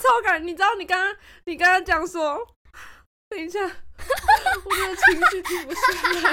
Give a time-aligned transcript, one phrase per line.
[0.00, 0.44] 超感。
[0.44, 2.46] 你知道你刚刚你刚刚讲说，
[3.28, 3.60] 等一下，
[4.64, 6.30] 我的情绪停不下来，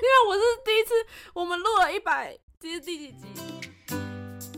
[0.00, 0.94] 因为我是第一次，
[1.34, 3.43] 我们录了一百，这是第几集？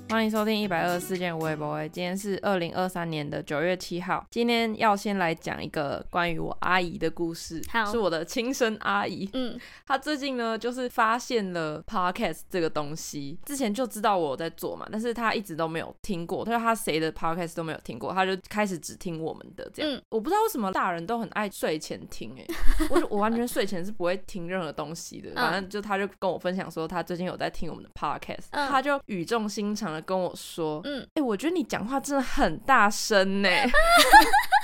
[0.09, 1.77] 欢迎收听一百二十四件无微博。
[1.89, 4.25] 今天是二零二三年的九月七号。
[4.31, 7.61] 今天要先来讲一个关于我阿姨的故事，
[7.91, 9.29] 是我的亲生阿姨。
[9.33, 19.93] 嗯，她最近呢就是发现了 podcast 这个东西，之前就知道我在做嘛，但是她一直都没有听过，她说她谁的 podcast 都没有听过，她就开始只听我们的这样。
[19.93, 22.47] 嗯，我不知道为什么大人都很爱睡前听，欸，
[22.79, 29.96] 哎，我我完全睡前是不会听任何东西的，反正就她就跟我分享说她最近有在听我们的 podcast，她就语重心长。
[30.01, 33.49] 跟我说，嗯，哎、欸，我觉得你讲话真的很大声呢。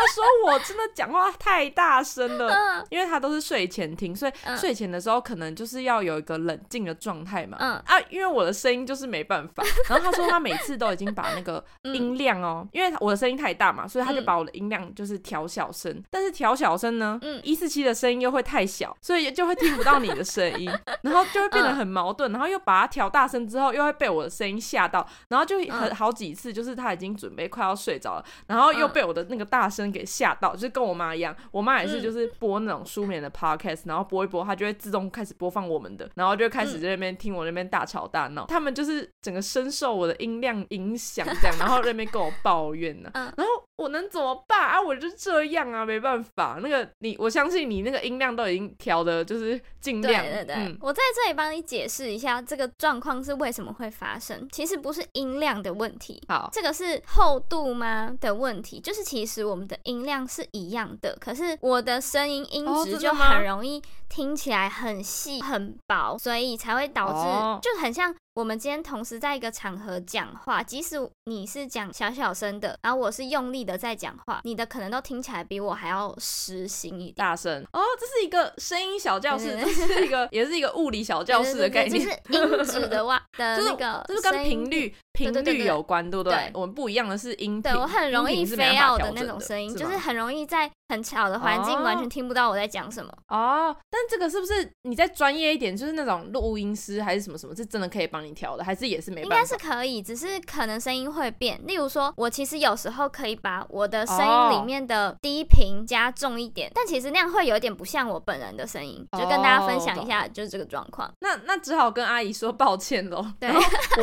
[0.00, 7.58] 他说我真的讲话太大声了，因为他都是睡前听，所以睡前的时候可能就是要有一个冷静的状态嘛。
[7.60, 9.62] 嗯啊，因为我的声音就是没办法。
[9.88, 16.02] 然后他说他每次都已经把那个音量哦，因为我的声音太大嘛，所以他就把我的音量就是调小声。
[16.08, 20.70] 但是调小声呢，嗯，一四七的声音又会太小，所以就会听不到你的声音，
[21.02, 22.32] 然后就会变得很矛盾。
[22.32, 29.89] 然后又把它调大声之后，又会被我的声音吓到，然后就很好几次就是他已经准备快要睡着了，然后又被我的那个大声。
[29.90, 38.46] 给吓到，就是跟我妈一样，我妈也是，就是播那种舒眠的 podcast，、嗯、然后播一播，她就会自动开始播放我们的，然后就开始在那边听我那边大吵大闹。
[38.46, 43.64] 他们就是整个深受我的音量影响，这样， 然后那边跟我抱怨呢、啊，然后。
[43.80, 44.80] 我能怎么办啊？
[44.80, 46.58] 我就这样啊，没办法。
[46.62, 50.22] 那个你，我相信你那个音量都已经调的，就是尽量。
[50.22, 54.46] 对对对，嗯、我在这里帮你解释一下这个状况是为什么会发生。
[54.52, 58.78] 其实不是音量的问题，好，这个是厚度吗的问题？
[58.78, 68.14] 就是其实我们的音量是一样的，可是我的声音音质就很容易听起来很细很薄，所以才会导致就很像。
[68.34, 77.82] 我们今天同时在一个场合讲话，即使你是讲小小声的，然后我是用力的在讲话，你的可能都听起来比我还要实心一点大声哦。
[77.98, 86.50] 这是一个声音小教室，这是一个也是一个物理小教室的概念，就是音质的话 的那个，就是跟频率频率有关，对不对？
[86.54, 93.74] 我们不一样的是音频，对我很容易飞奥的那种声音，就是很容易在很吵的环境完全听不到我在讲什么哦。
[93.90, 98.20] 但这个是不是你再专业一点，就是那种录音师还是什么什么，是真的可以帮？
[98.20, 99.36] 你调的还是也是没办法？
[99.36, 101.58] 应该是可以，只是可能声音会变。
[101.66, 106.72] 例如说，我其实有时候可以把我的声音里面的低频加重一点，oh.
[106.74, 109.02] 但其实那样会有点不像我本人的声音。
[109.12, 111.08] 就跟大家分享一下，就是这个状况。
[111.08, 111.16] Oh.
[111.20, 113.24] 那那只好跟阿姨说抱歉喽。
[113.40, 113.48] 对，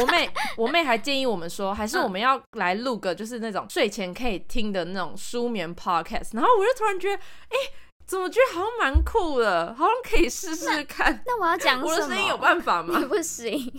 [0.01, 0.27] 我妹
[0.57, 6.33] 我妹还建议我们说，还是我们要来录个就是那种睡前可以听的那种舒眠 podcast。
[6.33, 7.73] 然后我就突然觉得，哎、欸。
[8.07, 11.33] 怎么觉得好像蛮酷的，好像可以试试看那。
[11.33, 11.81] 那我要讲？
[11.81, 12.97] 我的声音有办法吗？
[12.99, 13.51] 你不行，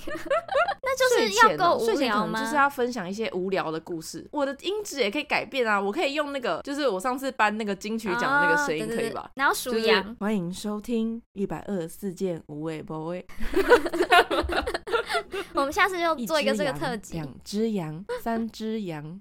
[0.84, 2.38] 那就是要够无聊吗？
[2.38, 4.28] 就是要分享一些无聊的故事。
[4.30, 9.30] 我的音质也可以改变啊，我可以用那个，就是我上次颁那个金曲奖的那个声音，可以吧？
[9.36, 10.14] 然后数羊。
[10.20, 13.26] 欢迎收听一百二十四件无尾不会。
[15.54, 17.14] 我们下次就做一个这个特辑。
[17.14, 19.20] 两只羊，三只羊，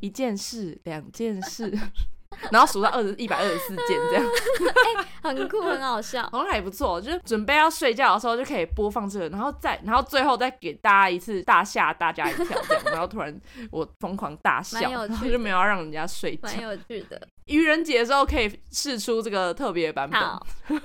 [0.00, 1.72] 一件事，两件事。
[2.50, 7.00] 然后数到二十一百二十四件这样，欸， 很酷，很好笑，好像还不错。
[7.00, 12.82] 就是准备要睡觉的时候就可以播放这个，然后再，然后最后再给大家一次大吓大家一跳这样。
[12.86, 17.28] 然后突然我疯狂大笑，然后就没有要让人家睡觉，蛮有趣的。
[17.44, 20.80] 愚人节的时候可以试出这个特别版本。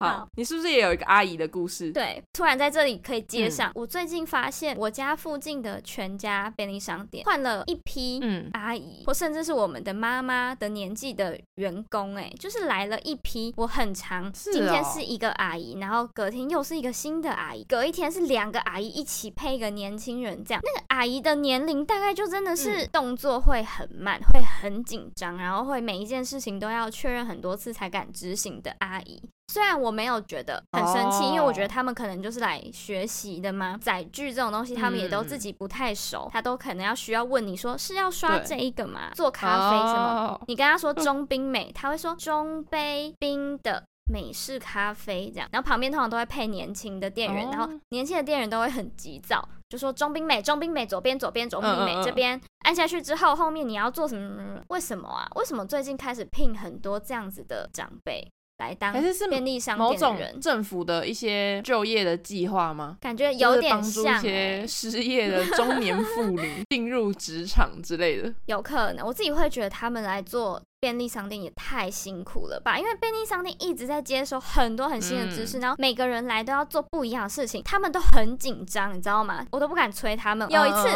[0.00, 1.92] 好好，你是不是也有一个阿姨的故事？
[1.92, 3.70] 对，突然在这里可以接上。
[3.70, 13.52] 嗯、我最近发现我家附近的全家便利商店换了一批嗯阿姨，嗯、或甚至是我们的妈妈的年纪的员工，哎，就是来了一批。
[13.58, 20.62] 我很常，今天是一个阿姨，然后隔天又是一个新的阿姨，隔一天是两个阿姨一起配一个年轻人，这样。
[20.64, 29.22] 那个阿姨的年龄大概就真的是动作会很慢，嗯、会很紧张，然后会每一件事情都要确认很多次才敢执行的阿姨。
[29.50, 33.76] 虽然我没有觉得很生气，因为我觉得他们可能就是来学习的嘛。
[33.82, 39.10] 载具这种东西，他们也都自己不太熟，他都可能要需要问你说是要刷这一个吗？
[39.12, 40.40] 做咖啡什么？
[40.46, 45.48] 你跟他说中冰美，他会说中杯冰的美式咖啡这样。
[45.50, 54.62] 然后旁边通常都会配年轻的店员，然后年轻的店员都会很急躁，就说中冰美，中冰美，左边左边左冰美这边按下去之后，后面你要做什么？
[54.68, 55.28] 为什么啊？
[55.34, 58.30] 为什么最近开始聘很多这样子的长辈？
[58.60, 58.92] 来当
[59.30, 62.98] 便利商店的人，政府的一些就业的计划吗？
[63.00, 68.32] 感觉有点像帮助一些 失业的中年妇女 进入职场之类的。
[68.46, 72.78] 有可能，我自己会觉得他们来做便利商店也太辛苦了吧？
[72.78, 79.44] 因为便利商店一直在接收很多很新的知识，嗯、然后每个人来都要做不一样的事情，他们都很紧张，你知道吗？
[79.52, 80.50] 我都不敢催他们。
[80.50, 80.88] 有一次，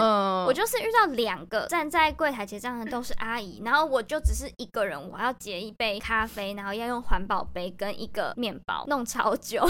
[0.46, 9.66] 我就是遇到两个站在柜台结账的都是阿姨，然后我就只是一个人，我要结一杯咖啡，然后要用环保杯跟一个面包，弄超久，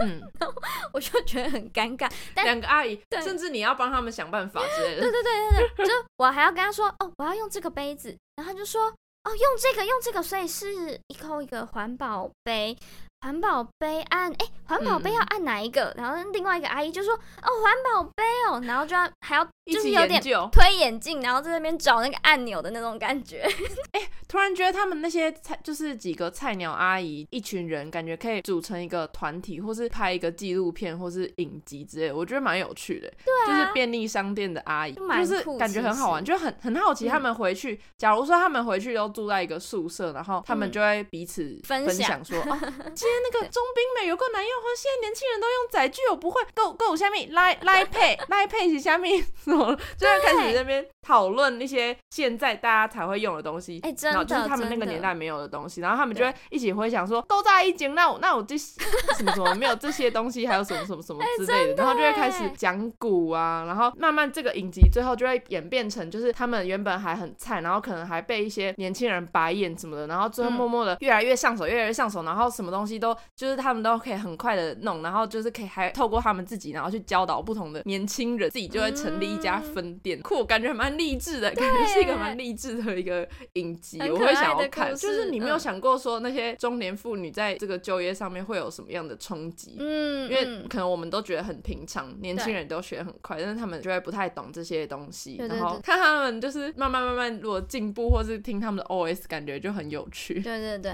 [0.00, 0.22] 嗯，
[0.94, 2.10] 我就觉得很尴尬。
[2.34, 5.02] 但两个阿姨，甚至你要帮他们想办法之类的。
[5.02, 8.90] 对对对对对，就我还要跟他说，哦，我要用这个杯子，然后他就说，
[9.24, 12.76] 哦，用这个用这个，所以是一口一个环保杯。
[13.22, 15.94] 环保杯按哎，环保杯要按哪一个？
[15.96, 20.20] 嗯、然后另外一个阿姨就说：“哦，环保杯哦。”然后就要还要就是有点
[20.50, 23.48] 推眼镜，然后在那边找那个按钮的那种感觉。
[23.92, 33.08] 哎、欸，突然觉得他们那些菜就是几个菜鸟阿姨，一群人感觉可以组成一个团体，或是拍一个纪录片，或是影集之类的，我觉得蛮有趣的。
[33.24, 37.74] 对啊，就是便利商店的阿姨，就，就是感觉很好玩，就很很好奇他们回去。
[37.74, 42.58] 嗯、假如说他们回去都住在一个宿舍，然后他们就会彼此分享说：“嗯、 哦，
[42.94, 46.42] 今天那个中兵。”有够难用，现在年轻人都用载具，我不会。
[46.56, 73.82] Go Go 下面来来配来配起下面什么，就要开始在那边讨论一些现在大家才会用的东西，哎、欸，真的，然后就是他们那个年代没有的东西，然后他们就会一起回想说，都在一起，那我那我这 什么什么没有这些东西，还有什么什么什么之类的，然后就会开始讲古啊，然后慢慢这个影集最后就会演变成，就是他们原本还很菜，然后可能还被一些年轻人白眼什么的，然后最后默默的越来越上手，越来越上手，然后什么东西都就是他们。
[73.82, 84.94] 都可以很快的弄，然后就是可以还透过他们自己，然后去教导不同的年轻人，自己就会成立一家分店，嗯、酷，感觉蛮励志的，感觉是一个蛮励志的一个影集，我会想要看。
[84.94, 89.76] 就是你没有想过说那些中年妇女在这个就业上面会有什么样的冲击？
[89.78, 100.40] 嗯，因为可能我们都觉得很平常，年轻人都学得很快，但是他们就会不太懂这些东西，然后看他们就是慢慢慢慢如果进步，或是听他们的 OS，感觉就很有趣。
[100.40, 100.92] 对对对。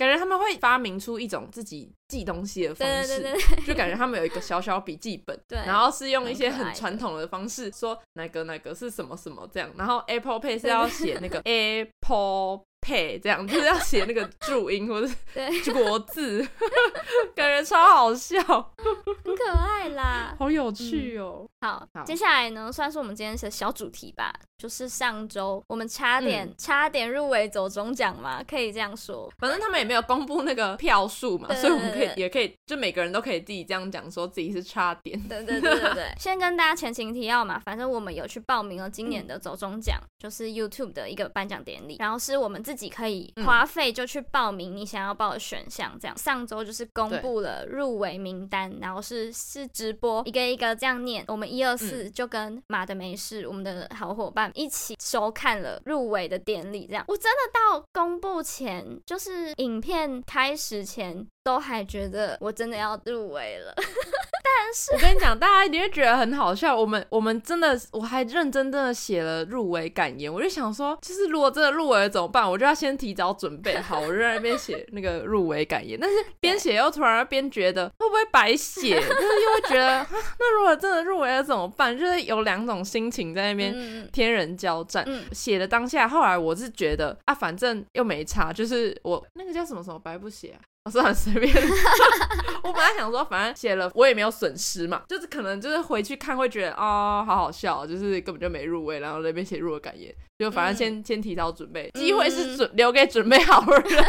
[0.00, 12.64] 感觉他们会发明出一种自己记东西的方式，对对对对，就感觉他们有一个小小笔记本， 对然后是用一些很传统的方式说哪个哪个是什么什么这样，然后 Apple Pay 是要写那个 Apple。
[12.80, 15.14] Pay 这样就是要写那个注音或者是
[15.70, 21.46] 国字，对感觉超好笑，很可爱啦，好有趣哦。
[21.60, 22.04] 嗯、好，好。
[22.04, 29.32] 接下来呢，算是我们今天的小主题吧，就是上周我们差点、嗯、差点入围走中奖嘛，可以这样说。
[29.38, 35.18] 反正他们也没有公布那个票数嘛，所以我们可以也可以，就每个人都可以自己这样讲，说自己是差点。
[35.26, 36.12] 对对对对对。
[36.20, 46.16] 先跟大家前情提要嘛，反正我们有去报名了今年的走中奖，嗯、就是 YouTube 的一个颁奖典礼，然后是我们自己可以花费就去报名你想要报的选项，这样。
[46.18, 51.24] 上周就是公布了入围名单，然后是是直播一个一个这样念。
[51.28, 57.04] 我们一二四就跟马的没事，我们的好伙伴一起收看了入围的典礼，这样。
[57.08, 63.74] 我真的到公布前，就是影片开始前，都还觉得我真的要入围了。
[63.76, 66.76] 但 是我跟你讲，大家一定会觉得很好笑。
[66.76, 70.32] 我们我们真的，我还认真真的写了入围感言。
[70.32, 72.48] 我就想说，就是如果真的入围了怎么办？
[72.48, 75.98] 我就要先提早准备好，我就在那边写那个入围感言。
[75.98, 78.94] 但是 边写又突然边觉得会不会白写？
[79.00, 80.06] 就是又会觉得， 啊，
[80.38, 81.96] 那如果真的入围了怎么办？
[81.96, 85.06] 就是有两种心情在那边天人交战。
[85.32, 90.60] 写的当下，后来我是觉得啊，反正又没差，就是我那个叫什么什么白不写啊。
[90.84, 91.54] 我是很随便，
[92.64, 100.14] 我本来想说，反正写了我也没有损失嘛，就是可能就是回去看会觉得哦，好好笑，就是根本就没入围，然后那边写入了感言。
[100.38, 104.04] 就反正先、嗯、先提早准备，机会是准、嗯、留给准备好的人。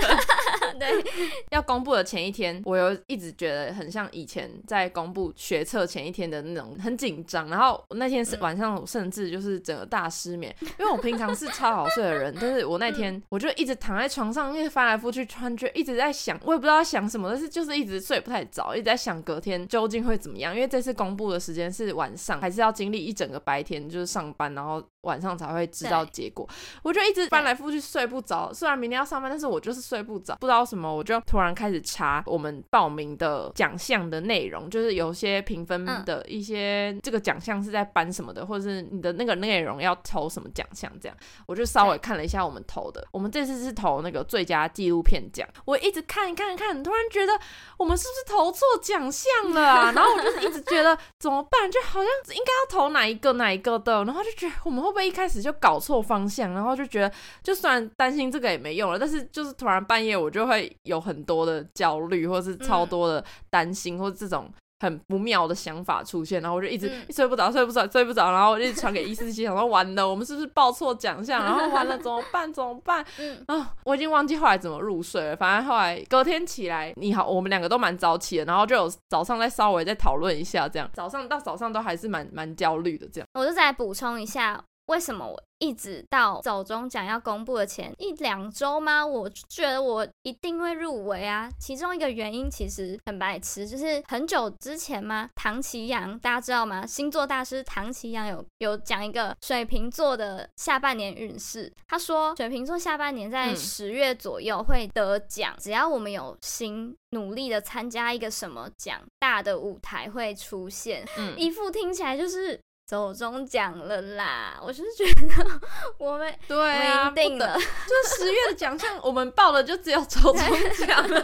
[0.82, 1.04] 对，
[1.52, 7.50] 要公布的前一天，我有一直觉得很像以前在公布学测前一天的那种很紧张。
[7.50, 20.56] 然后那天是晚上，甚至就是整个大失眠，嗯、因为我平常是超好睡的人，但是我那天我就一直躺在床上，因为翻来覆去，穿，就一直在想，我也不知道想什么，但是就是一直睡不太着，一直在想隔天究竟会怎么样。
[20.56, 26.48] 因为这次公布的时间是晚上，还是要经历一整个白天，就是上班，然后晚上才会知道结果。
[26.84, 30.36] 我就一直翻来覆去睡不着，虽然明天要上班，但是我就是睡不着。
[30.40, 43.06] 不知道什么，我就突然开始查我们报名的奖项的内容，就是有些评分的一些这个奖项是在颁什么的，或者是你的那个内容要投什么奖项，这样我就稍微看了一下我们投的。
[43.12, 45.46] 我们这次是投那个最佳纪录片奖。
[45.66, 47.34] 我一直看一看一看，突然觉得
[47.78, 49.92] 我们是不是投错奖项了啊？
[49.96, 56.54] 然后我就是一直觉得怎么办，就好像应该要投哪一个哪一个的，然后就觉得我们会不会一开始就搞错方向？
[56.54, 57.12] 然后就觉得，
[57.44, 71.42] 就算担心这个也没用了，但是就是突然半夜我就会有很多的焦虑，或是超多的担心，嗯、或者这种很不妙的想法出现，然后我就一直睡不着，睡不着，睡不着，然后我就一直传给一四七，想说完了，我们是不是报错奖项？
[71.42, 72.52] 然后完了怎么办？
[72.52, 73.06] 怎么办？
[73.18, 75.36] 嗯啊，我已经忘记后来怎么入睡了。
[75.36, 83.28] 反正后来隔天起来，你好，我们两个都蛮早起的，然后就有早上再稍微再讨论一下，这样早上到早上都还是蛮蛮焦虑的，这样。
[83.36, 84.62] 我就再补充一下。
[84.92, 89.08] 为什么我一直到走中奖要公布的前一两周吗？
[89.08, 91.50] 我觉得我一定会入围啊！
[91.58, 95.30] 其中一个原因其实很白痴，就是很久之前吗？
[95.34, 96.86] 唐奇阳大家知道吗？
[96.86, 111.08] 星座大师唐奇阳有有讲一个水瓶座的下半年运势，他说水瓶座下半年在十月左右会得奖，嗯、只要我们有心努力的参加一个什么奖，大的舞台会出现。
[111.18, 112.60] 嗯，一副听起来就是。
[112.92, 114.60] 走中奖了啦！
[114.62, 115.62] 我就是觉得
[115.98, 120.44] 我们对啊，定了，就十月的奖项，我们报了就只有走中
[120.86, 121.24] 奖了。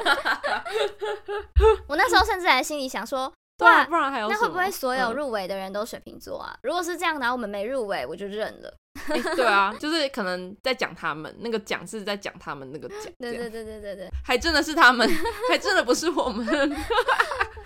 [1.89, 6.53] 我那时候甚至还心里想说，对啊，不然还有那会不会所有入围的人都水瓶座啊？
[6.53, 8.73] 嗯、如果是这样，然后我们没入围，我就认了。
[9.09, 15.05] 欸、对啊，就是可能在讲他们那个奖是在讲他们那个奖，对对对对对对，还真的是他们，
[15.49, 16.45] 还真的不是我们。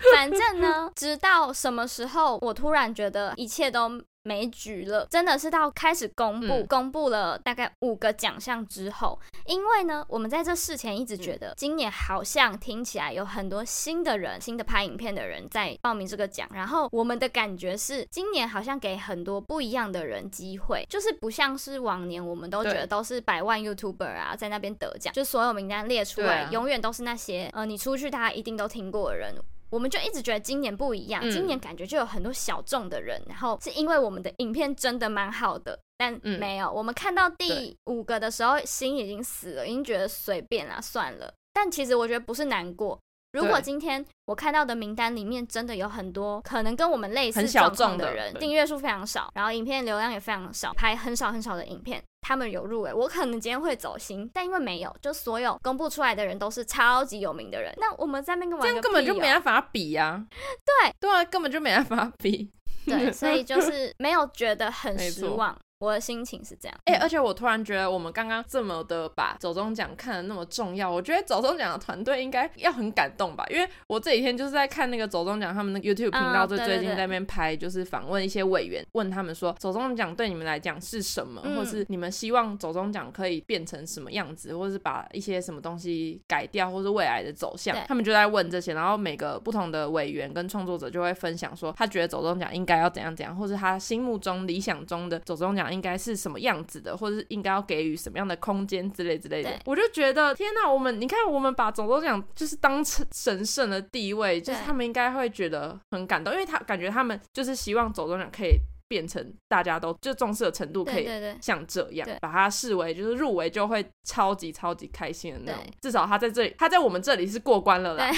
[0.14, 4.02] 反正呢，直到什么时候，我突然觉得一切都。
[4.24, 29.34] 没局了，真的是到开始公布，嗯、公布了大概五个奖项之后，因为呢，我们在这事前一直觉得，今年好像听起来有很多新的人，新的拍影片的人在报名这个奖，然后我们的感觉是，今年好像给很多不一样的人机会，就是不像是往年，我们都觉得都是百万 YouTuber 啊在那边得奖，就所有名单列出来，啊、永远都是那些呃你出去大家一定都听过的人。
[29.72, 36.68] 我们就一直觉得今年不一样，嗯、今年感觉就有很多小众的人，然后是因为我们的影片真的蛮好的，但没有。
[36.68, 41.32] 嗯、我们看到第五个的时候，心已经死了，已经觉得随便啦，算了。
[41.54, 43.00] 但其实我觉得不是难过。
[43.32, 52.02] 如果今天我看到的名单里面真的有很多可能跟我们类似状况的人，订阅数非常少，然后影片流量也非常少，拍很少很少的影片。
[52.20, 60.26] 他们有入围，我可能今天会走心，但因为没有，就所有公布出来的人都是超级有名的人，那我们在那边跟、喔、这样根本就没办法比呀、啊。
[60.64, 62.48] 对对啊，根本就没办法比。
[62.86, 65.58] 对，所以就 是没有觉得很失望。
[65.82, 108.58] 我的心情是这样，哎、欸，而且我突然觉得我们刚刚这么的把走中奖看得那么重要，我觉得走中奖的团队应该要很感动吧，因为我这几天就是在看那个走中奖他们的 YouTube 频道，就最近在那边拍，就是访问一些委员，问他们说走中奖对你们来讲是什么，或是你们希望走中奖可以变成什么样子，或是把一些什么东西改掉，或是未来的走向，他们就在问这些，然后每个不同的委员跟创作者就会分享说，他觉得走中奖应该要怎样怎样，或是他心目中理想中的走中奖应该是什么样子的，或者是应该要给予什么样的空间之类之类的，我就觉得天哪，我们你看，我们把总督奖就是当成神圣的地位，就是他们应该会觉得很感动，因为他感觉他们就是希望总督奖可以。
[108.92, 111.08] 变成大家都就重视的程度可以
[111.40, 115.64] 像这样，把它视为就是入围就会超级超级开心的那种。
[115.80, 118.10] 至少他在这里，他在我们这里是过关了啦。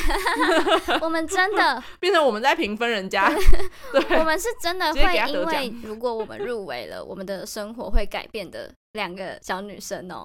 [1.00, 3.28] 我们真的 变成我们在评分人家。
[3.92, 5.00] 对，我们是真的会
[5.30, 8.74] 因为如果我们入围了，我们的生活会改变的。
[8.94, 10.24] 两个小女生哦，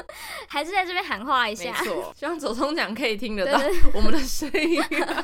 [0.46, 1.74] 还是在这边喊话一下。
[2.14, 3.58] 希望走中奖可以听得到
[3.94, 4.80] 我们的声音，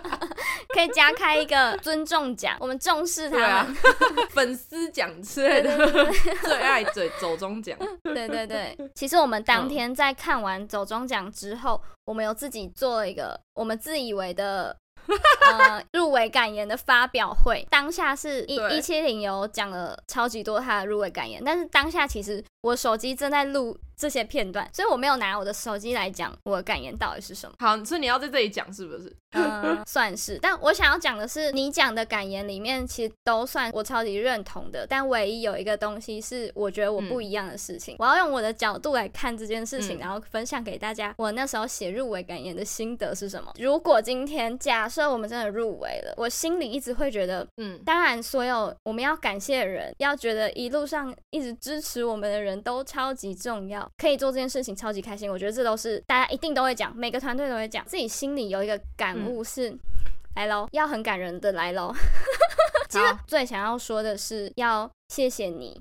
[0.75, 3.47] 可以加开一个尊重奖，我们重视他们。
[3.47, 3.77] 啊、
[4.31, 6.11] 粉丝奖之类的，
[6.43, 7.79] 最爱嘴走中奖。
[8.03, 14.77] 对对对，其实我们当天在看完走中奖之后，我们有自己做了一个我们自以为的。
[15.53, 23.77] 呃，入围感言的发表会，当下是一一七零有讲了超级多他的入围感言，但是当下其实我手机正在录。
[23.99, 27.57] 这些片段，所以我没有拿我的手机来讲我的感言到底是什么。
[27.59, 29.11] 好，所以你要在这里讲是不是？
[29.33, 30.39] 嗯，算是。
[30.43, 37.95] 但我想要讲的是，你讲的感言里面其实都算我超级认同的，但唯一有一个东西是我觉得我不一样的事情。
[37.95, 41.15] 嗯、我要用我的角度来看这件事情，嗯、然后分享给大家。
[41.17, 43.51] 我那时候写入围感言的心得是什么？
[43.59, 53.89] 如果今天假设我们真的入围了，我心里一直会觉得，嗯，当然所有我们要感谢的人，要觉得一路上一直支持我们的人都超级重要。
[53.97, 59.79] 可以做这件事情超级开心，我觉得这都是大家一定都会讲，每个团队都会讲，自己心里有一个感悟是，嗯、
[60.37, 61.93] 来喽，要很感人的来喽。
[62.89, 65.81] 其实最想要说的是，要谢谢你，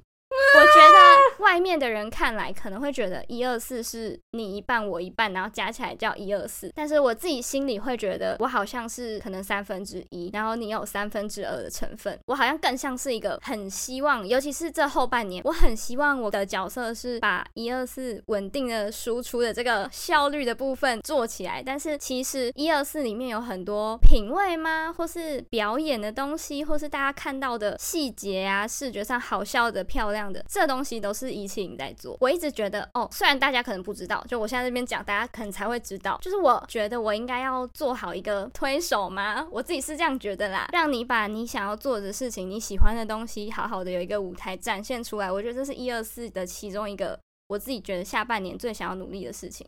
[0.55, 6.71] 我觉得外面的人看来可能会觉得一二四是你一半我一半，然后加起来叫一二四。
[6.75, 12.17] 但是我自己心里会觉得，我好像是可能三分之一，然后你有三分之二的成分。
[12.27, 21.61] 我好像更像是一个很希望，尤其是这后半年，我很希望我的角色是把一二四稳定的输出的这个效率的部分做起来。
[21.65, 24.93] 但是其实一二四里面有很多品味吗？
[24.95, 30.45] 或是表演的东西，或是大家看到的细节啊，视觉上好笑的、漂亮的。
[30.49, 39.47] 这东西都是一七零在做，我一直觉得哦，虽然大家可能不知道，就我现在这边讲，大家可能才会知道，就是我觉得我应该要做好一个推手吗？
[39.51, 45.31] 我自己是这样觉得啦，让你把你想要做的事情、你喜欢的东西，好好的有一个舞台展现出来。
[45.31, 49.67] 我觉得这是一二四的其中一个，我自己觉得下半年最想要努力的事情。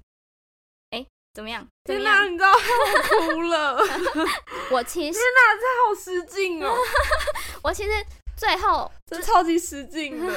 [0.91, 1.67] 哎，怎么样？
[1.83, 3.77] 天哪，你知道我哭了。
[4.71, 6.75] 我其实天哪，这好失敬哦。
[7.63, 7.89] 我其实。
[8.37, 10.33] 最后，这超级失敬的。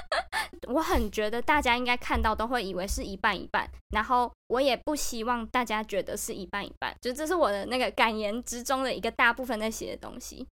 [0.68, 10.46] 我很觉得大家应该看到都会以为是一半一半，然后我也不希望大家觉得是一半一半，就这是我的那个感言之中的一个大部分在写的东西。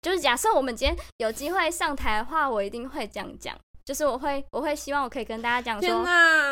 [0.00, 3.58] 就是假设我们今天有机会上台的话，我一定会这样讲。
[3.88, 5.90] 就是我会，我会希望我可以跟大家讲说，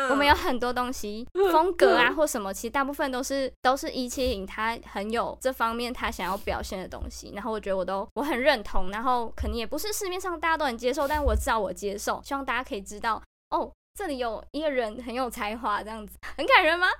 [0.09, 7.31] 我们有很多东西 风格啊或什么，其实大部分都是都是一七零，他很有这方面他想要表现的东西。
[7.35, 12.19] 然后我觉得我都我很认同，然后可能也不是市面上大家都能接受，但我知道我接受。
[12.25, 16.87] 希望大家可以知道，哦，这里有一个人很有才华，这样子很感人吗？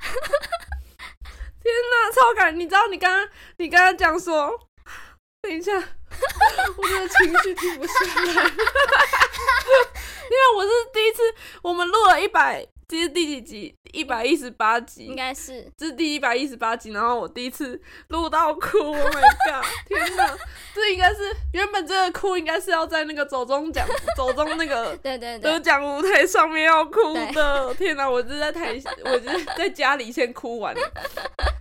[1.59, 2.59] 天哪，超感人！
[2.59, 3.27] 你知道你刚刚
[3.57, 4.51] 你刚刚讲说，
[5.41, 7.93] 等一下， 我的情绪停不下
[8.35, 8.51] 来。
[10.29, 11.21] 因为我是第一次，
[11.61, 13.75] 我们录了一百，这是第几集？
[13.93, 16.91] 一百一十八集，应该是，这是第一百一十八集。
[16.91, 19.65] 然后我第一次录到哭，Oh my god！
[19.87, 20.37] 天哪，
[20.75, 27.73] 这应该是原本这个哭应该是要在那个走中奖、 走中那个对对对得奖舞台上面要哭的。
[27.75, 30.75] 天哪，我是在台，我是在家里先哭完。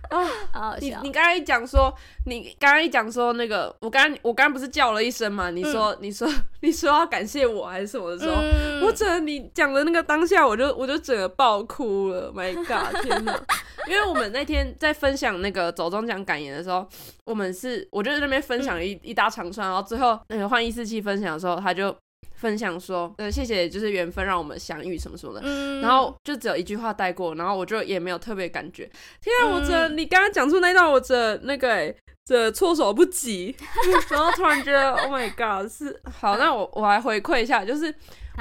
[0.51, 0.75] 啊。
[0.79, 1.93] 你你刚刚一讲说，
[2.25, 5.49] 你刚刚一讲说那个，我刚我刚刚不是叫了一声嘛？
[5.49, 6.27] 你说、嗯、你说
[6.61, 12.31] 你说要感谢我还是什么的时候，嗯、我整个你讲的那个当下，我就我就整个爆哭了。
[12.31, 13.39] My God，天哪！
[13.87, 16.87] 因为我们那天在分享那个走钟奖感言的时候，
[17.25, 21.95] 我们是我就在那边分享了一、嗯、一大长串，然后最后那个换一四七分享的时候，他就。
[22.35, 28.89] 分享说，呃，谢谢，就是缘分让我们相遇什么什么的，嗯、然后就只有一句话带过，然后我就也没有特别感觉。
[29.21, 31.93] 天啊，我这、嗯、你刚刚讲出那一段，我这那个哎，
[32.25, 33.55] 这措手不及，
[34.09, 37.93] 然后突然觉得，Oh my God，是好，那我我来回馈一下，就是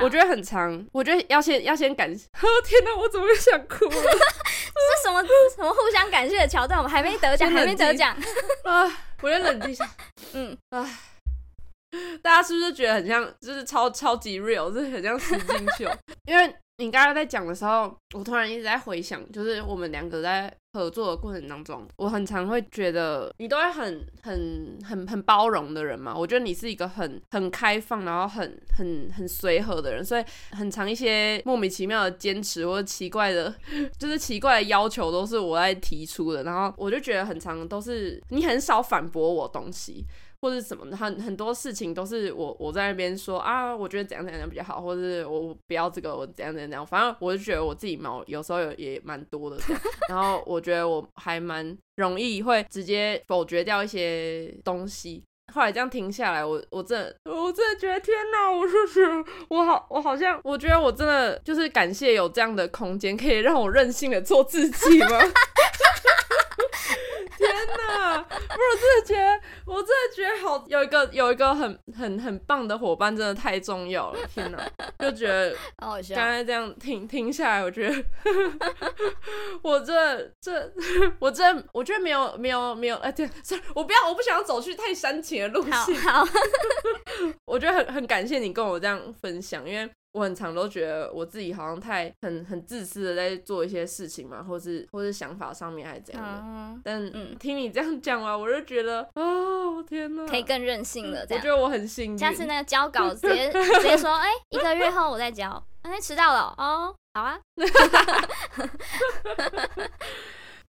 [0.03, 2.27] 我觉得很长，我觉得要先要先感谢。
[2.27, 3.91] 哦 天哪，我怎么又想哭了？
[3.91, 5.23] 这是什么
[5.57, 6.79] 什么互相感谢的桥段？
[6.79, 8.15] 我们还没得奖，还没得奖
[8.65, 8.85] 啊！
[9.23, 9.89] 我先冷静一下，
[10.35, 10.99] 嗯，唉。
[12.23, 15.91] 大家是不是觉得很像，就是超超级 real，就是很像实境秀？
[16.27, 26.15] 因为你刚刚在讲的时候，我突然一直在回想，就是我们两个在合作的过程当中，我很常会觉得你都会很很很很包容的人嘛。
[26.15, 33.55] 我觉得你是一个很很开放，然后很很很随和的人，所以很长一些莫名其妙的坚持或者奇怪的，
[33.99, 40.05] 就是奇怪的要求都是我在提出的，然后我就觉得很长都是你很少反驳我东西。
[40.41, 49.57] 或者什么，很很多事情都是我我在那边说啊，我觉得怎样怎样比较好，或者我不要这个，我怎样怎样怎样，反正我就觉得我自己毛有时候也蛮多的，
[50.09, 55.23] 然后我觉得我还蛮容易会直接否决掉一些东西。
[55.55, 59.03] 后来这样停下来，我我真的我真的觉得天哪，我就是
[59.49, 65.21] 我好我好像我觉得我真的就是感谢有这样的空间，可以让我任性的做自己吗？
[67.57, 74.19] 天呐，不是，我真的觉得，我真的觉得好有一个有一个很很很棒的伙伴，真的太重要了。
[74.27, 74.59] 天呐，
[75.01, 78.05] 就觉得刚才这样听听下来，我觉得
[79.63, 80.73] 我这这
[81.19, 81.43] 我这
[81.73, 83.29] 我觉得没有没有没有哎，对，
[83.75, 85.97] 我不要，我不想要走去太煽情的路线。
[86.03, 86.33] 好，好
[87.47, 89.89] 我觉得很很感谢你跟我这样分享，因为。
[90.17, 96.41] 我很常都觉得我自己好像太很很自私的在做一些事情嘛，或是或是想法上面还是怎样的。
[96.43, 101.27] 嗯、但嗯，听你这样讲完，我就觉得哦，天哪，可以更任性了。
[101.27, 102.19] 这样，我觉得我很幸运。
[102.19, 105.63] 下次那个交稿直接 直接说，哎、欸，一个月后我再交。
[105.83, 107.39] 哎，迟到了哦，好啊。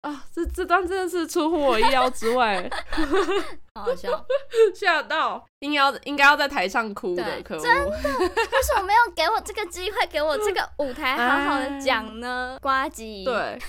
[0.06, 2.70] 啊，这这段真的是出乎我意料之外，
[3.74, 4.24] 好好笑，
[4.76, 7.90] 吓到，应该要应该要在台上哭的，可恶，真的，
[8.20, 12.56] 为什么没有给我这个机会，给我这个舞台，好好的讲呢？
[12.62, 13.60] 呱吉，对，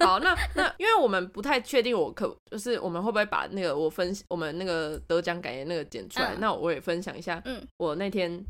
[0.00, 6.32] 好，那那因为我们不太确定，我可就是我们会不会把那个我分我们那个得奖感言那个剪出来？
[6.34, 8.44] 嗯、那我也分享一下，嗯，我那天。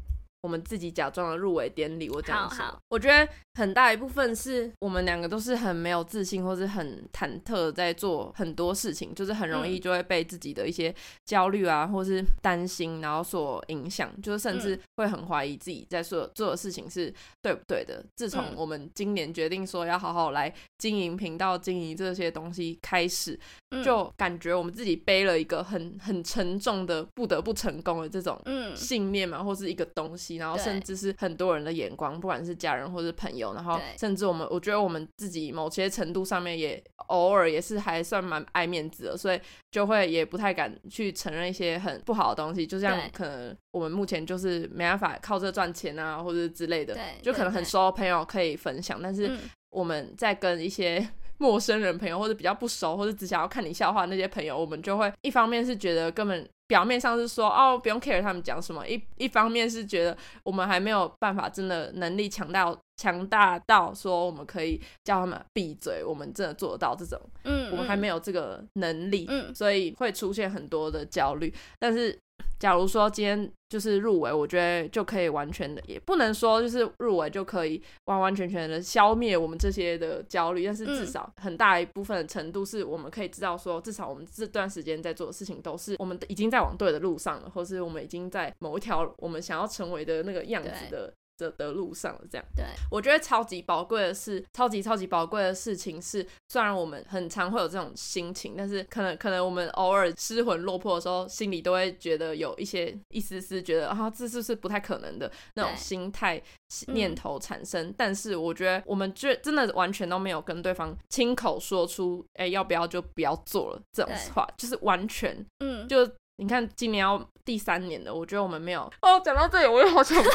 [0.44, 2.64] 我们自己假装的入围典礼，我讲什么？
[2.66, 18.04] 好好我觉得很大一部分是我们两个都是很没有自信，或是很忐忑在做很多事情，就是很容易就会被自己的一些焦虑啊，或是担心，然后所影响，就是甚至会很怀疑自己在做做的事情是对不对的。
[18.14, 23.40] 自从我们今年决定说要好好来经营频道、经营这些东西开始，
[23.82, 28.38] 就感觉我们自己背了一个很很沉重的不得不成功的这种
[28.76, 30.33] 信念嘛，或是一个东西。
[30.36, 49.30] 然后甚至是很多人的眼光，不管是家人或是朋友，然后甚至我们，我觉得我们自己某些程度上面也偶尔也是还算蛮爱面子的，所以就会也不太敢去承认一些很不好的东西，就像可能我们目前就是没办法靠这赚钱啊，或者之类的，就可能很熟的朋友可以分享，但是
[49.70, 51.06] 我们在跟一些
[51.38, 56.48] 陌生人朋友或者比较不熟或者只想要看你笑话那些朋友，我们就会一方面是觉得根本。
[56.66, 72.18] 表面上是说哦，不用 care 他们讲什么，一一方面是觉得我们还没有办法真的能力强大强大到说我们可以叫他们闭嘴，我们真的做得到这种，嗯，我们还没有这个能力，嗯，所以会出现很多的焦虑，但是。
[72.58, 91.12] 假如说今天就是入围，我觉得就可以完全的，也不能说就是入围就可以完完全全的消灭我们这些的焦虑，但是至少很大一部分的程度是我们可以知道说，至少我们这段时间在做的事情都是我们已经在往对的路上了，或是我们已经在某一条我们想要成为的那个样子的。
[91.38, 106.40] 的的路上了这样，对，我觉得超级宝贵的是，超级超级宝贵的事情是，虽然我们很常会有这种心情，但是可能可能我们偶尔失魂落魄的时候，心里都会觉得有一些一丝丝觉得啊，这是是不太可能的那种心态
[106.88, 107.88] 念头产生。
[107.88, 116.08] 嗯、但是我觉得我们就真的完全都没有跟对方亲口说出，哎、欸，要不要就不要做了这种话，就是完全，嗯，就。
[116.36, 119.20] 你看，今年要第三年了，我觉得我们没有哦。
[119.24, 120.30] 讲到这里，我又好想哭，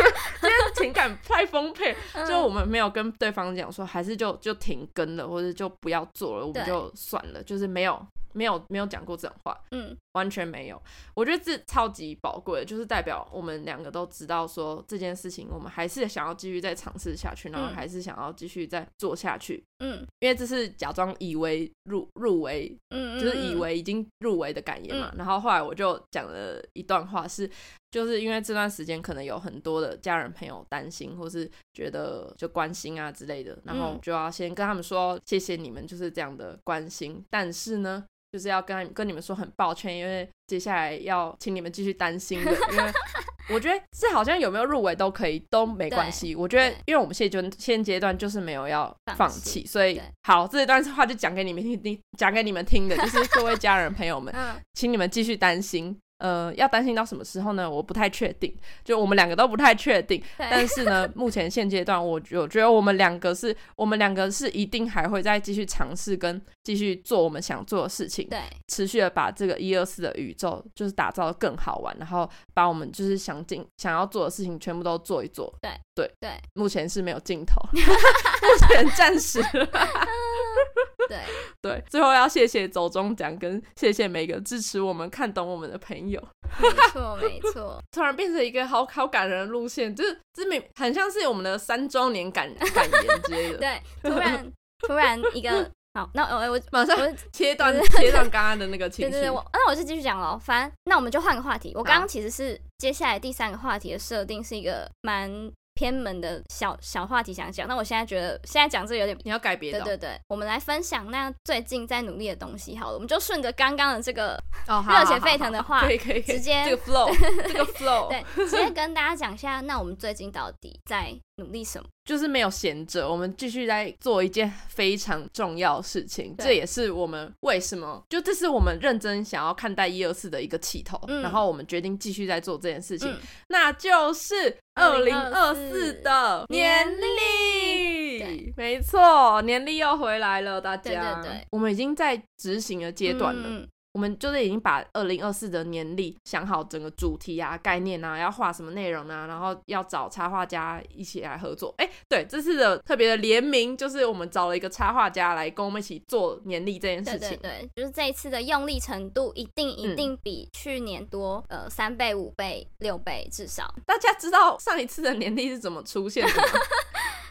[0.40, 1.94] 今天情感太丰沛，
[2.26, 8.00] 就我们没有跟对方讲说，还是就就停更了，或者就不要做了，我们就算了，就是没有。
[8.32, 10.80] 没有没有讲过这种话，嗯，完全没有。
[11.14, 25.10] 我觉得这超级宝贵，就是代表我们两个都知道说这件事情，我们还是想要继续再尝试下去，然后还是想要继续再做下去，嗯，因为这是假装以为入入围，嗯，就是以为已经入围的感言嘛。
[25.12, 27.48] 嗯，然后后来我就讲了一段话是，
[27.90, 38.04] 就是因为这段时间可能有很多的家人朋友担心，或是觉得就关心啊之类的，然后就要先跟他们说谢谢你们就是这样的关心，但是呢。
[38.32, 42.92] 就是要跟跟你们说很抱歉，因为接下来要请你们继续担心的，因为
[43.52, 46.34] 我觉得这好像有没有入围都可以都没关系。
[46.34, 54.34] 我觉得，因为我们现阶现阶段就是没有要放弃，所以好，这一段话就讲给你们听，讲给你们听的，就是各位家人朋友们，
[54.72, 55.98] 请你们继续担心。
[56.22, 57.68] 呃，要担心到什么时候呢？
[57.68, 58.54] 我不太确定，
[58.84, 60.22] 就我们两个都不太确定。
[60.38, 75.52] 但是呢， 目前现阶段，我我觉得我们两个是，我们两个是一定还会再继续尝试跟继续做我们想做的事情，对，持续的把这个一二四的宇宙就是打造的更好玩，然后把我们就是想尽想要做的事情全部都做一做。
[75.60, 79.42] 对对对，目前是没有尽头， 目前暂时。
[81.08, 81.18] 对
[81.60, 86.22] 对，最后要谢谢走中奖，跟谢谢每个支持我们、看懂我们的朋友。
[86.60, 93.58] 没错没错，突然变成一个好好感人的路线，就是这明很像是我们的三周年感感言之类的。
[93.58, 94.52] 对，突然
[94.86, 96.96] 突然一个好，那我我马上
[97.32, 99.10] 切断切断刚刚的那个情绪。
[99.10, 100.38] 对对对，我那我就继续讲喽。
[100.38, 101.72] 反正那我们就换个话题。
[101.74, 105.50] 我刚刚其实是接下来第三个话题的设定是一个蛮。
[105.74, 109.80] 偏门的小小话题想讲，那我现在觉得现在讲这个有点，你要改别的。
[109.80, 117.10] 对对对，我们来分享那最近在努力的东西好了，我们就顺着刚刚的这个热血沸腾的话，可以可以，直接这个 flow，
[117.48, 121.88] 这个 flow，对，直接跟大家讲一下，那我们最近到底在努力什么？
[122.04, 133.18] 就是没有闲着，我们继续在做一件非常重要的事情，这也是我们为什么就这是我们认真想要看待一二四的一个起头，嗯、然后我们决定继续在做这件事情，嗯、
[133.48, 143.48] 那就是二零二四的年历，没错，年历又回来了，大家，对对对，我们已经在执行的阶段了。
[143.48, 151.74] 嗯我们就是已经把二零二四的年历想好整个主题啊、概念啊，要画什么内容啊，然后要找插画家一起来合作。
[151.76, 157.28] 哎，对，这次的特别的联名就是我们找了一个插画家来跟我们一起做年历这件事情。
[157.30, 163.74] 对对对，就是这一次的用力程度一定一定比去年多，呃，三倍、五倍、六倍至少。
[163.86, 166.48] 大家知道上一次的年历是怎么出现的吗？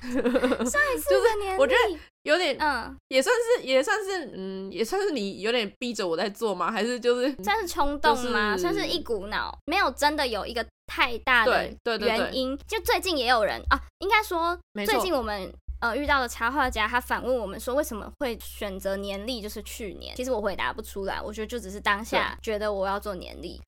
[0.66, 2.00] 上一次的年历，我觉得。
[2.24, 6.72] 有点，嗯，也算是，也算是，嗯，也算是你有点逼着我在做吗？
[6.72, 8.56] 还是就是算是冲动吗？
[8.56, 12.56] 算是一股脑，没有真的有一个太大的原因。
[12.68, 15.52] 就最近也有人啊，应该说最近我们。
[15.82, 19.42] 呃，遇到的插画家，他反问我们说，为什么会选择年历？
[19.42, 21.20] 就是去年，其实我回答不出来。
[21.20, 23.60] 我觉得就只是当下觉得我要做年历，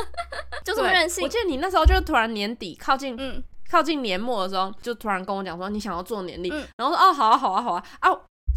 [0.62, 1.24] 就这么任性。
[1.24, 8.10] 我记得你那时候就突然年底靠近，嗯，靠近年末的时候，就突然跟我讲说你想要做年历，嗯、然后说哦，好啊，好啊，好啊，啊，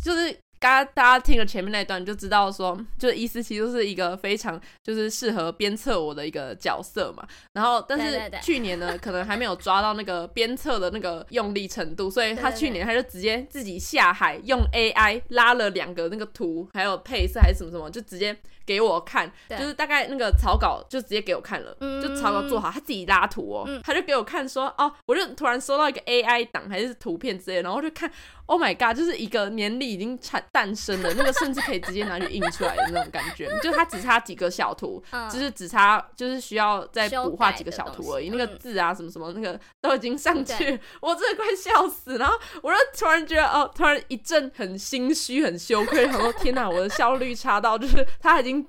[0.03, 0.39] 就是。
[0.59, 7.27] 刚刚大家听了前面那段，就知道说，就是伊思琪就是一个非常就是适合鞭策我的一个角色嘛。
[7.53, 28.11] 然后，但是去年呢， 可能还没有抓到那个鞭策的那个用力程度，所以他去年他就直接自己下海用 AI 拉了两个那个图，还有配色还是什么什么，就直接给我看，就是大概那个草稿就直接给我看了，就草稿做好，他自己拉图哦，他就给我看说，哦，我就突然收到一个 AI 档还是图片之类，然后就看。
[28.49, 28.95] Oh my god！
[28.95, 42.17] 就是一个年历已经产诞生的，那个甚至可以直接拿去印出来的那种感觉， 就它只差几个小图，嗯、就是只差就是需要再补画几个小图而已，那个字啊什么什么那个都已经上去， 我真的快笑死。
[42.17, 48.65] 然后我就突然觉得哦，突然一阵很心虚、很羞愧，然后说天哪，我的效率差到就是它已经。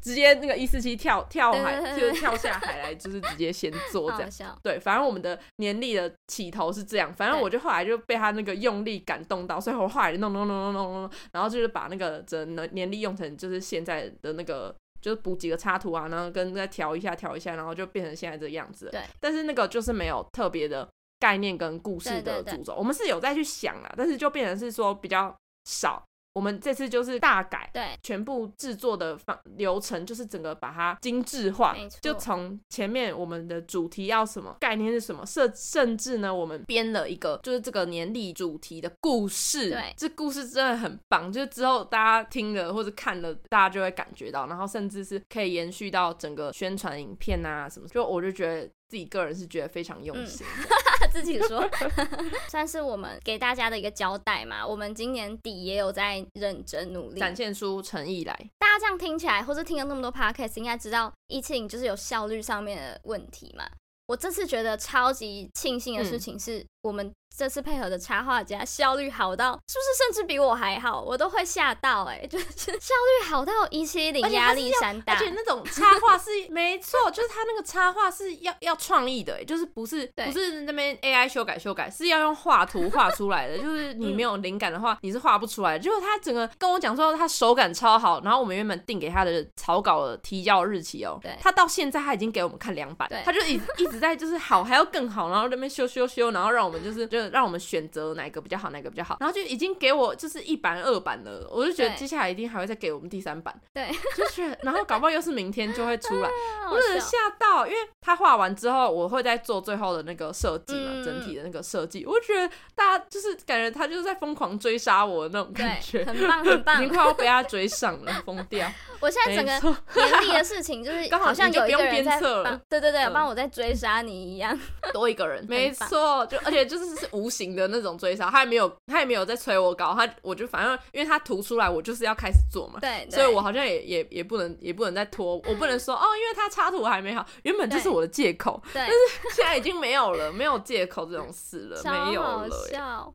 [0.00, 4.58] 直接那个一四七跳跳海，就是跳下海来，就是直接先做这样。
[4.62, 7.12] 对，反正我们的年历的起头是这样。
[7.12, 18.88] 反正我就后来就被他那个用力感动到，所以我后来弄弄弄弄弄弄，然后就是把那个整年历用成就是现在的那个，就是补几个插图啊，然后跟再调一下调一下，然后就变成现在这个样子。
[18.92, 19.00] 对。
[19.20, 25.34] 但是那个就是没有特别的概念跟故事的主轴，我们是有再去想啊，但是就变成是说比较
[25.64, 26.02] 少。
[26.38, 48.70] 我们这次就是大改，对，全部制作的方流程就是整个把它精致化，就从前面我们的主题要什么，概念是什么，甚甚至呢，我们编了一个就是这个年历主题的故事，对，这故事真的很棒，就是之后大家听了或者看了，大家就会感觉到，然后甚至是可以延续到整个宣传影片啊什么，就我就觉得。
[48.88, 50.64] 自己个人是觉得非常用心，嗯、
[51.20, 51.68] 自己说，
[52.48, 54.66] 算是我们给大家的一个交代嘛。
[54.66, 58.32] 我们今年底也有在认真努力，展现出诚意来。
[58.58, 63.64] 大家这样听起来，或是听了那么多 podcast，应该知道170就是有效率上面的问题嘛。
[64.06, 71.00] 我这次觉得超级庆幸的事情是，我们这次配合的插画家效率好到，是不是甚至比我还好？
[71.00, 72.46] 我都会吓到哎、欸，就是
[72.80, 85.78] 效率好到一七零压力山大，而且那种插画是没错，就是他那个插画是要要创意的、欸，就是不是不是那边 AI 修改修改，是要用画图画出来的，就是你没有灵感的话，你是画不出来的。
[85.78, 93.98] 就是他整个跟我讲说他手感超好，然后我们原本定给他的草稿的提交日期哦、喔，对，他到现在他已经给我们看两版，对他就一 一直。
[93.98, 106.28] 在就是好还要更好，然后那边修修修，然后让我们就是就让我们选择哪个比较好，哪个比较好，然后就已经给我就是一版二版了，我就觉得接下来一定还会再给我们第三版，对，就是然后搞不好又是明天就会出来，
[106.70, 118.70] 我真的吓到，因为他画完之后我会再做最后的那个设计嘛，嗯、整体的那个设计，我就觉得大家就是感觉他就是在疯狂追杀我的那种感觉，很棒很棒， 已经快要被他追上了，疯掉。
[119.00, 119.52] 我现在整个
[119.94, 124.58] 年历的事情就是好像有一个人在帮，对对对，帮我在追杀你一样，
[124.92, 143.14] 多一个人，没错，就而且就是是无形的那种追杀，他也没有他也没有在催我搞，他我就反正因为他涂出来，我就是要开始做嘛，对，所以我好像也也也不能也不能再拖，我不能说哦，因为他插图还没好，原本就是我的借口，对，但是现在已经没有了，没有借口这种事了，没有了，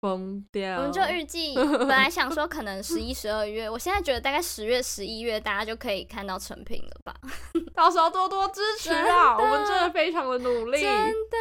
[0.00, 0.76] 疯掉。
[0.78, 5.26] 我们就预计本来想说 可能十一十二月，我现在觉得大概十月十一。
[5.26, 7.12] 月大家就可以看到成品了吧？
[7.74, 9.36] 到时候多多支持啊！
[9.36, 11.36] 我们真的非常的努力，真的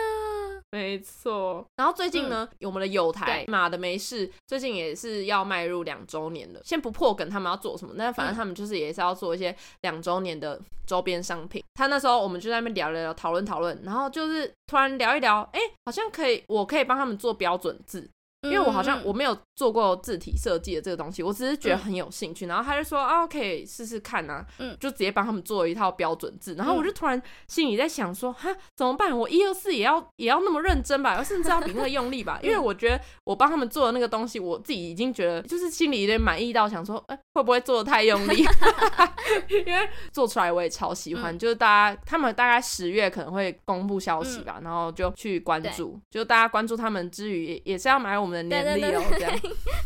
[0.75, 1.65] 没错。
[1.77, 6.59] 然后最近呢，嗯、我们的友台马的没事，最近也是要迈入两周年了。
[6.65, 7.95] 先不破梗，他们要做什么？
[7.97, 11.63] 但反正他们就是也是要做一些两周年的周边商品。
[11.75, 18.09] 他那时候我们就在那边聊聊聊，讨论讨论，然后就是突然聊一聊，哎、欸，好像可以，我可以帮他们做标准字。
[18.45, 29.17] 因为我好像我没有做过字体设计的这个东西，我只是觉得很有兴趣，然后他就说啊，可以试试看啊，嗯，就直接帮他们做了一套标准字，然后我就突然心里在想说，哈，怎么办？
[29.17, 38.45] 我一二四也要也要那么认真吧，甚至要比那个用力吧， 因为我觉得我帮他们做的那个东西，我自己已经觉得就是心里有点满意到想说，哎，会不会做的太用力？
[39.49, 48.34] 因为做出来我也超喜欢，就是大家他们大概十月可能会公布消息吧，然后就去关注，就大家关注他们之余，也是要买我们。
[48.43, 49.39] 能力哦这样。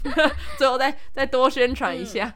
[0.58, 2.34] 最后再再多宣传一下。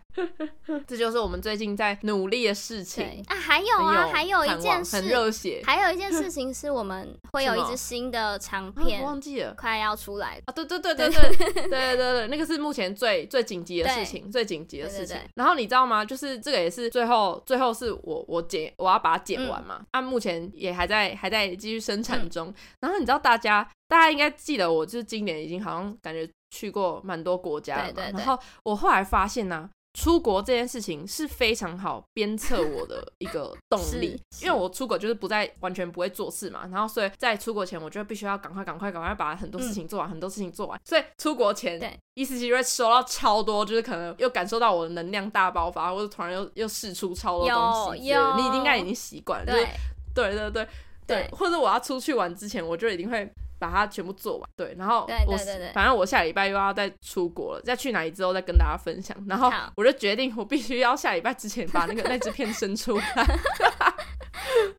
[0.86, 3.24] 这就是我们最近在努力的事情。
[3.28, 4.96] 啊还有啊还有一件事。
[4.96, 5.62] 很热血。
[5.66, 9.54] 还有一件事情是我们会有 一支新的长片忘记了。
[9.56, 10.40] 快要出来。
[10.46, 11.10] 啊对对对对。
[11.10, 11.68] 对对对。
[11.70, 15.18] 对 那个是目前最最紧急的事情最紧急的事情。
[15.36, 16.06] 然后你知道吗？
[16.06, 19.82] 就是这个也是最后最后是我我剪我要把它剪完嘛。
[19.92, 22.54] 按目前也还在还在继续生产中。
[22.80, 27.92] 然后你知道大家大家应该记得，我就是今年已经好像感觉去过蛮多国家了嘛。
[27.94, 29.70] 对对对，然后我后来发现呢、啊。
[29.96, 49.68] 出国这件事情是非常好鞭策我的一个动力， 因为我出国就是不再完全不会做事嘛，然后所以在出国前，我就必须要赶快赶快赶快把很多事情做完，嗯、很多事情做完，所以出国前，对，一次性就会收到超多，就是可能又感受到我的能量大爆发，或者突然又又试出超多东西，有，你应该已经习惯了，对，
[50.16, 50.68] 对对对对，
[51.06, 53.32] 对，或者我要出去玩之前，我就一定会。
[53.60, 55.38] 把它全部做完，对，然后我
[55.74, 59.16] 反正我下礼拜又要再出国了，再去哪里之后再跟大家分享。
[59.28, 63.06] 然后我就决定，我必须要下礼拜之前把那个那支片生出来。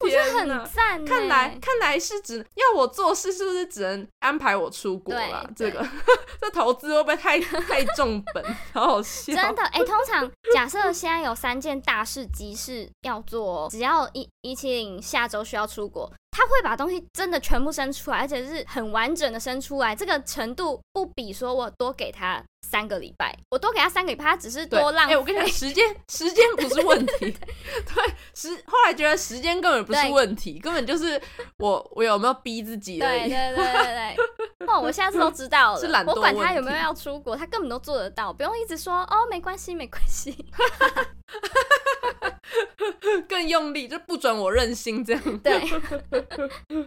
[0.00, 1.02] 我觉得，很赞！
[1.06, 5.48] 看来看来是只要我做事，是不是只能安排我出国了？
[5.56, 5.84] 这个
[6.40, 8.44] 这投资会不会太太重本？
[8.72, 9.32] 好好笑！
[9.34, 16.12] 真的哎，通常假设现在有三件大事急事要做，只要一一七零下周需要出国。
[16.36, 25.14] 他会把东西真的全部生出来，而且是很完整的生出来，这个程度不比说我多给他三个礼拜，我多给他三个礼拜，他只是多浪费。
[25.14, 31.20] 哎，我跟你讲， 时间时间不是问题，对时后来觉得时间根本不是问题，根本就是
[31.58, 33.28] 我我有没有逼自己而已。
[33.28, 34.16] 对对对对
[34.58, 36.10] 对， 哦，我下次都知道了，是懒惰。
[36.10, 40.34] 我管他有没有要出国，他根本都做得到，不用一直说哦，没关系没关系。
[43.28, 45.38] 更用力，就不准我任性这样。
[45.38, 45.60] 对，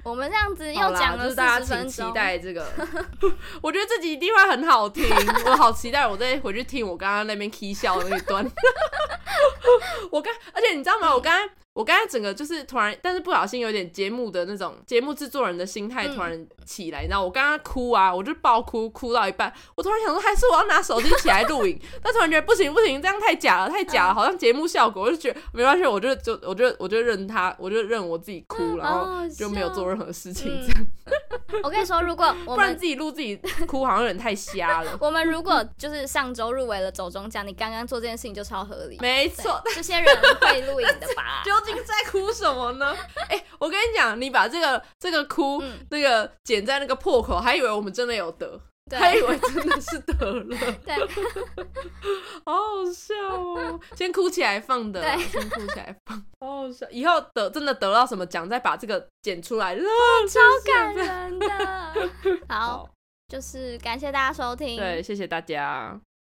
[0.04, 2.66] 我们这样子又讲了四十分钟，就是大家请期待这个。
[3.62, 5.04] 我觉得这集一定会很好听，
[5.46, 8.42] 我好好期待，我再回去听我刚刚那边 k 笑的那一段。
[10.10, 11.14] 我刚，而且你知道吗？
[11.14, 11.50] 我刚刚。
[11.78, 30.88] 我刚才整个就是突然，但是不小心有点节目的那种节目制作人的心态突然起来，然后我刚刚哭啊，我就爆哭，哭到一半，我突然想说，还是我要拿手机起来录影，但突然觉得不行不行，这样太假了，太假了，好像节目效果，我就觉得没关系，我就就我就我就认他，我就认我自己哭，然后就没有做任何事情这样。
[31.64, 33.38] 我跟你说，如果我们不然自己录自己
[33.68, 34.98] 哭，好像有点太瞎了。
[35.00, 38.98] 我们如果就是上周入围了走中奖，你刚刚做这件事情就超合理。
[39.00, 40.06] 没错，这些人
[40.42, 41.44] 会录影的吧？
[41.46, 42.96] 究竟在哭什么呢？
[43.30, 50.58] 哎、欸，我跟你讲，你把这个这个哭、嗯、那个剪在那个破口，还以为我们真的有得，对还以为真的是得了。
[50.86, 50.96] 对，
[52.46, 53.80] 好好笑哦！
[53.96, 56.90] 先哭起来放的，对先哭起来放，好好笑。
[56.90, 61.48] 以后得真的得到什么奖，再把这个剪出来，超感人的。
[62.48, 62.90] 好，好
[63.28, 66.00] 就是感谢大家收听，对，谢谢大家。